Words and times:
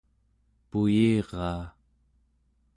puyiraa 0.69 1.61